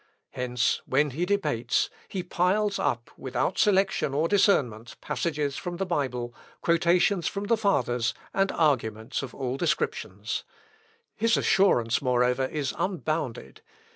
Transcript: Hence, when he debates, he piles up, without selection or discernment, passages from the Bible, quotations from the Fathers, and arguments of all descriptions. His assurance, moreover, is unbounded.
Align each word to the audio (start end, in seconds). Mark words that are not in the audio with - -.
Hence, 0.31 0.81
when 0.87 1.11
he 1.11 1.27
debates, 1.27 1.91
he 2.07 2.23
piles 2.23 2.79
up, 2.79 3.11
without 3.17 3.59
selection 3.59 4.15
or 4.15 4.27
discernment, 4.27 4.99
passages 4.99 5.57
from 5.57 5.77
the 5.77 5.85
Bible, 5.85 6.33
quotations 6.61 7.27
from 7.27 7.43
the 7.43 7.55
Fathers, 7.55 8.15
and 8.33 8.51
arguments 8.53 9.21
of 9.21 9.35
all 9.35 9.57
descriptions. 9.57 10.43
His 11.15 11.37
assurance, 11.37 12.01
moreover, 12.01 12.45
is 12.47 12.73
unbounded. 12.79 13.61